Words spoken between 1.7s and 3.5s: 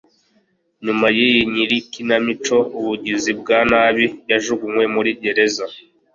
ikinamico ubugizi